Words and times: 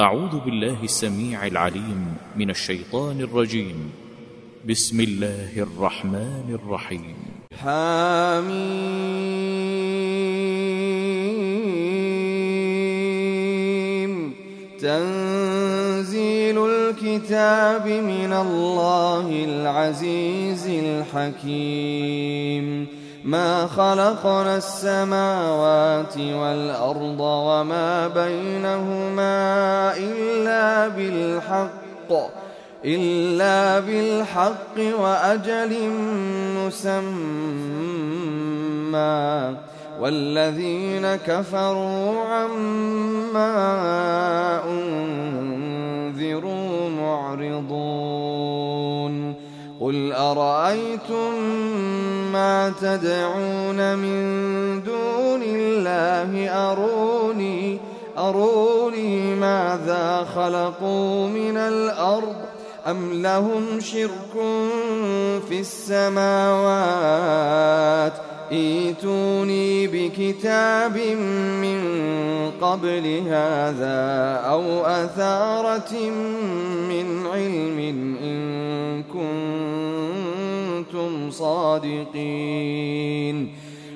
أعوذ 0.00 0.40
بالله 0.44 0.76
السميع 0.82 1.46
العليم 1.46 2.14
من 2.36 2.50
الشيطان 2.50 3.20
الرجيم. 3.20 3.90
بسم 4.68 5.00
الله 5.00 5.50
الرحمن 5.56 6.58
الرحيم. 6.64 7.16
حميم. 7.60 8.80
تنزيل 14.80 16.66
الكتاب 16.66 17.88
من 17.88 18.32
الله 18.32 19.44
العزيز 19.44 20.66
الحكيم. 20.66 22.86
ما 23.24 23.66
خلقنا 23.66 24.56
السماوات 24.56 26.18
والأرض 26.18 27.20
وما 27.20 28.08
بينهما 28.08 29.92
إلا 29.96 30.88
بالحق 30.88 32.12
إلا 32.84 33.80
بالحق 33.80 35.00
وأجل 35.00 35.90
مسمى. 36.56 37.10
والذين 40.00 41.16
كفروا 41.16 42.24
عما 42.24 43.52
أنذروا 44.64 46.88
معرضون. 46.88 49.29
قل 49.80 50.12
أرأيتم 50.12 51.42
ما 52.32 52.72
تدعون 52.80 53.98
من 53.98 54.20
دون 54.82 55.42
الله 55.42 56.48
أروني 56.48 57.78
أروني 58.18 59.34
ماذا 59.34 60.26
خلقوا 60.34 61.28
من 61.28 61.56
الأرض 61.56 62.36
أم 62.86 63.22
لهم 63.22 63.80
شرك 63.80 64.32
في 65.48 65.60
السماوات 65.60 67.00
ايتوني 68.52 69.86
بكتاب 69.86 70.96
من 71.62 71.80
قبل 72.60 73.22
هذا 73.28 74.40
أو 74.46 74.86
أثارة 74.86 76.10
من 76.88 77.26
علم 77.26 77.78
إن 78.22 78.49
صادقين. 81.30 82.90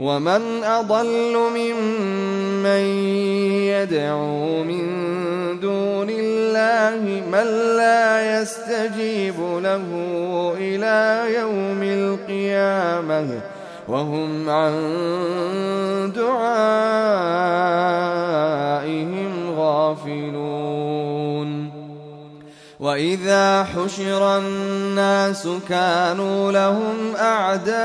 ومن 0.00 0.64
أضل 0.64 1.36
ممن 1.56 2.84
يدعو 3.66 4.62
من 4.62 4.84
دون 5.60 6.10
الله 6.10 7.22
من 7.32 7.46
لا 7.76 8.40
يستجيب 8.40 9.34
له 9.40 9.84
إلى 10.58 11.34
يوم 11.34 11.82
القيامة 11.82 13.40
وهم 13.88 14.50
عن 14.50 14.72
دعائهم 16.16 17.37
وإذا 22.88 23.64
حشر 23.64 24.38
الناس 24.38 25.48
كانوا 25.68 26.52
لهم 26.52 27.16
أعداء 27.16 27.78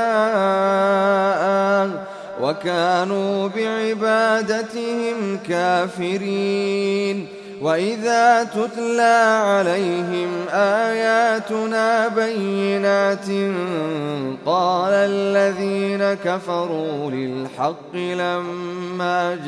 وكانوا 2.40 3.48
بعبادتهم 3.48 5.38
كافرين 5.48 7.26
وإذا 7.62 8.44
تتلى 8.44 9.42
عليهم 9.44 10.28
آياتنا 10.52 12.08
بينات 12.08 13.28
قال 14.46 14.92
الذين 14.92 16.14
كفروا 16.24 17.10
للحق 17.10 17.94
لما 17.94 19.38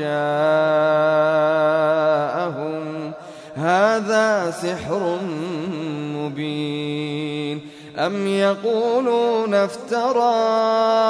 جاءهم 2.36 2.95
هذا 3.66 4.50
سحر 4.50 5.19
مبين 6.16 7.60
أم 7.99 8.27
يقولون 8.27 9.54
افتراه 9.54 11.06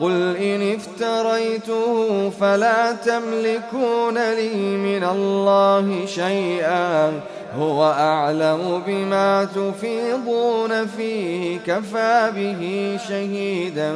قل 0.00 0.36
إن 0.36 0.74
افتريته 0.74 2.30
فلا 2.30 2.92
تملكون 2.92 4.32
لي 4.32 4.54
من 4.76 5.04
الله 5.04 6.06
شيئا 6.06 7.20
هو 7.58 7.84
أعلم 7.84 8.82
بما 8.86 9.44
تفيضون 9.44 10.86
فيه 10.86 11.58
كفى 11.58 12.32
به 12.36 12.96
شهيدا 13.08 13.94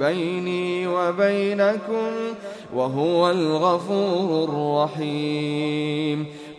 بيني 0.00 0.86
وبينكم 0.86 2.10
وهو 2.74 3.30
الغفور 3.30 4.44
الرحيم 4.44 6.39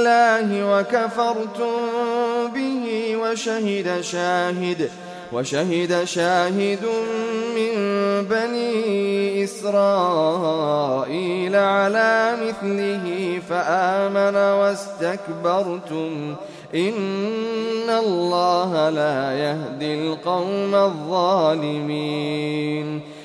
الله 0.00 0.78
وكفرتم 0.78 1.80
به 2.54 3.16
وشهد 3.16 4.00
شاهد 4.00 4.90
وشهد 5.32 6.04
شاهد 6.04 6.84
من 7.54 7.74
بني 8.24 9.44
إسرائيل 9.44 11.56
على 11.56 12.36
مثله 12.46 13.40
فآمن 13.48 14.36
واستكبرتم. 14.36 16.36
إن 16.74 17.90
الله 17.90 18.90
لا 18.90 19.32
يهدي 19.32 19.94
القوم 19.94 20.74
الظالمين. 20.74 23.00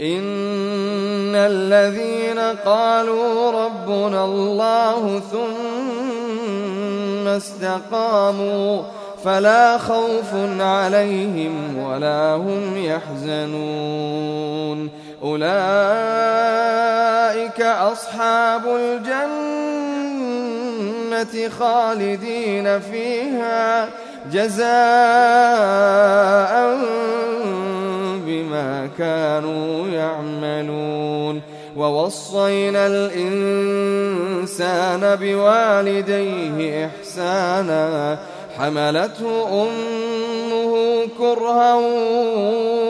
إن 0.00 1.34
الذين 1.34 2.38
قالوا 2.64 3.50
ربنا 3.50 4.24
الله 4.24 5.22
ثم 5.32 7.28
استقاموا 7.28 8.82
فلا 9.24 9.78
خوف 9.78 10.34
عليهم 10.60 11.78
ولا 11.78 12.34
هم 12.34 12.76
يحزنون 12.84 14.10
أولئك 15.22 15.50
أصحاب 17.60 18.62
الجنة 18.66 19.50
خالدين 21.58 22.80
فيها 22.80 23.88
جزاء 24.32 24.70
بما 28.50 28.90
كانوا 28.98 29.88
يعملون 29.88 31.42
ووصينا 31.76 32.86
الإنسان 32.86 34.36
بوالديه 35.16 36.86
إحسانا 36.86 38.18
حملته 38.58 39.62
أمه 39.62 41.06
كرها 41.18 41.74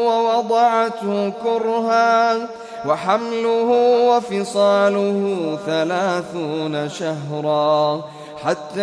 ووضعته 0.06 1.32
كرها 1.44 2.48
وحمله 2.86 3.70
وفصاله 4.08 5.58
ثلاثون 5.66 6.88
شهرا 6.88 8.04
حتى 8.44 8.80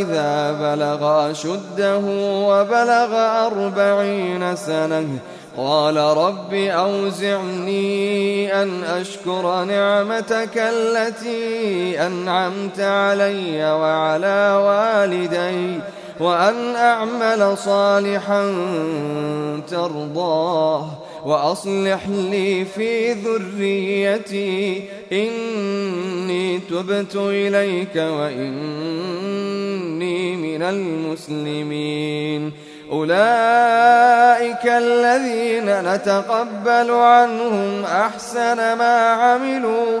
إذا 0.00 0.52
بلغ 0.52 1.30
أشده 1.30 2.00
وبلغ 2.48 3.16
أربعين 3.46 4.56
سنة 4.56 5.08
قال 5.56 5.96
رب 5.96 6.54
أوزعني 6.54 7.82
أن 8.62 8.84
أشكر 8.84 9.64
نعمتك 9.64 10.58
التي 10.58 12.06
أنعمت 12.06 12.80
علي 12.80 13.72
وعلى 13.72 14.60
والدي 14.64 15.80
وأن 16.20 16.76
أعمل 16.76 17.58
صالحا 17.58 18.54
ترضاه. 19.70 20.86
وأصلح 21.24 22.08
لي 22.08 22.64
في 22.64 23.12
ذريتي 23.12 24.82
إني 25.12 26.58
تبت 26.58 27.16
إليك 27.16 27.96
وإني 27.96 29.20
من 30.36 30.62
المسلمين. 30.62 32.52
أولئك 32.92 34.66
الذين 34.66 35.94
نتقبل 35.94 36.90
عنهم 36.90 37.84
أحسن 37.84 38.56
ما 38.56 39.08
عملوا 39.08 40.00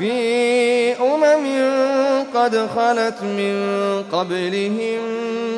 في 0.00 0.92
أمم 0.92 1.46
قد 2.34 2.56
خلت 2.56 3.22
من 3.22 3.54
قبلهم 4.12 5.00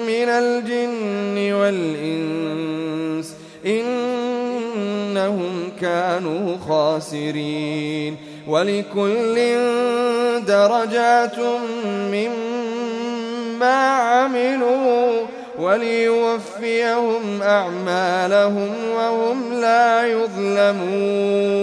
من 0.06 0.28
الجن 0.28 1.52
والإنس 1.52 3.34
إنهم 3.66 5.52
كانوا 5.80 6.56
خاسرين 6.68 8.16
ولكل 8.48 9.34
درجات 10.46 11.38
مما 12.12 13.76
عملوا 13.96 15.26
وليوفيهم 15.58 17.42
أعمالهم 17.42 18.70
وهم 18.96 19.52
لا 19.60 20.06
يظلمون 20.06 21.62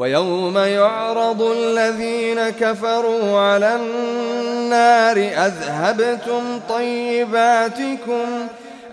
ويوم 0.00 0.58
يعرض 0.58 1.42
الذين 1.42 2.50
كفروا 2.50 3.38
على 3.40 3.76
النار 3.76 5.16
أذهبتم 5.16 6.60
طيباتكم 6.68 8.26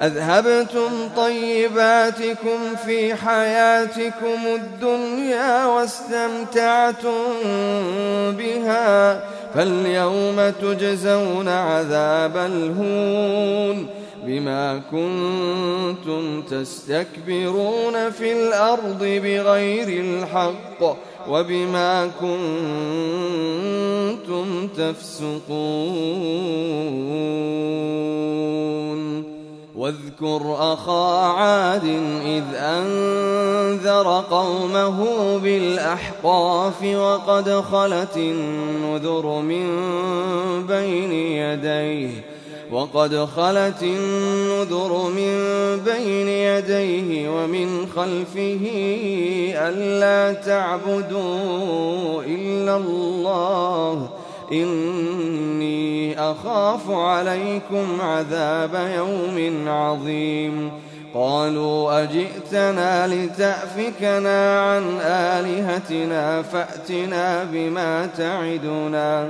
أذهبتم 0.02 1.10
طيباتكم 1.18 2.76
في 2.86 3.16
حياتكم 3.16 4.40
الدنيا 4.56 5.66
واستمتعتم 5.66 7.18
بها 8.32 9.20
فاليوم 9.56 10.54
تجزون 10.62 11.48
عذاب 11.48 12.38
الهون. 12.38 13.97
بما 14.28 14.82
كنتم 14.92 16.42
تستكبرون 16.42 18.10
في 18.10 18.34
الأرض 18.34 19.00
بغير 19.00 19.88
الحق 19.88 20.98
وبما 21.30 22.12
كنتم 22.22 22.48
تفسقون. 24.68 26.38
واذكر 29.78 30.56
أخا 30.74 31.18
عاد 31.28 31.86
إذ 32.26 32.44
أنذر 32.56 34.24
قومه 34.30 34.98
بالأحقاف 35.38 36.84
وقد 36.84 37.50
خلت 37.50 38.18
النذر 38.18 39.42
من 39.42 39.68
بين 40.68 41.12
يديه 41.12 42.37
وقد 42.72 43.26
خلت 43.26 43.84
النذر 43.84 45.10
من 45.10 45.34
بين 45.86 46.28
يديه 46.28 47.30
ومن 47.30 47.88
خلفه 47.96 48.66
ألا 49.56 50.34
تعبدوا 50.34 52.24
إلا 52.24 52.78
الله. 52.78 54.10
إني 54.52 56.20
أخاف 56.20 56.92
عليكم 56.92 58.02
عذاب 58.02 58.92
يوم 58.96 59.68
عظيم. 59.68 60.72
قالوا 61.14 62.04
أجئتنا 62.04 63.08
لتأفكنا 63.08 64.60
عن 64.62 65.00
آلهتنا 65.02 66.42
فأتنا 66.42 67.44
بما 67.44 68.06
تعدنا. 68.06 69.30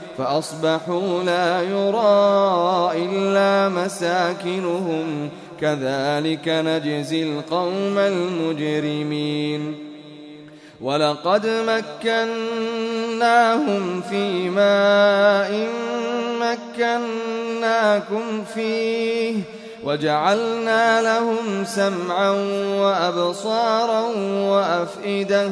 فأصبحوا 0.17 1.23
لا 1.23 1.61
يرى 1.61 2.91
إلا 3.05 3.69
مساكنهم. 3.69 5.29
كذلك 5.61 6.47
نجزي 6.47 7.23
القوم 7.23 7.97
المجرمين. 7.97 9.75
ولقد 10.81 11.47
مكناهم 12.03 14.01
في 14.01 14.49
ماء 14.49 15.67
مكناكم 16.41 18.43
فيه 18.53 19.35
وجعلنا 19.83 21.01
لهم 21.01 21.65
سمعا 21.65 22.29
وأبصارا 22.79 24.01
وأفئدة 24.49 25.51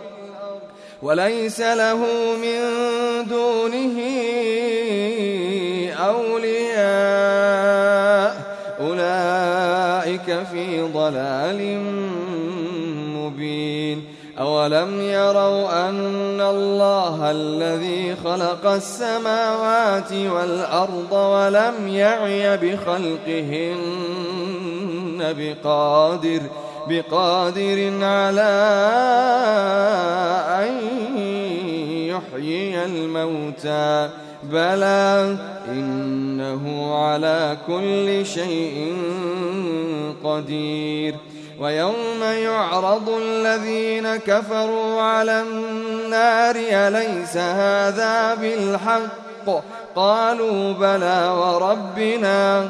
وليس 1.01 1.59
له 1.59 2.05
من 2.41 2.59
دونه 3.29 4.01
أولياء. 5.97 7.11
أولئك 8.79 10.43
في 10.51 10.81
ضلال 10.81 11.79
مبين. 13.17 14.03
أولم 14.39 15.01
يروا 15.01 15.89
أن 15.89 16.41
الله 16.41 17.31
الذي 17.31 18.15
خلق 18.23 18.65
السماوات 18.65 20.13
والأرض 20.13 21.11
ولم 21.11 21.87
يعي 21.87 22.57
بخلقهن 22.57 24.01
بقادر 25.37 26.41
بقادر 26.89 28.05
على 28.05 28.51
أن 30.59 30.73
يحيي 32.07 32.85
الموتى. 32.85 34.09
بلى 34.43 35.37
إنه 35.67 36.95
على 36.95 37.57
كل 37.67 38.25
شيء 38.25 38.97
قدير. 40.23 41.15
ويوم 41.59 42.21
يعرض 42.21 43.09
الذين 43.09 44.15
كفروا 44.15 45.01
على 45.01 45.41
النار 45.41 46.55
أليس 46.55 47.37
هذا 47.37 48.35
بالحق؟ 48.35 49.61
قالوا 49.95 50.73
بلى 50.73 51.29
وربنا 51.29 52.69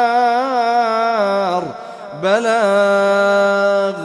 بلاغ 2.31 3.97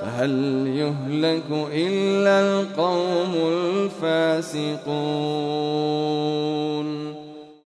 فهل 0.00 0.66
يهلك 0.66 1.50
إلا 1.72 2.40
القوم 2.40 3.32
الفاسقون؟ 3.52 5.65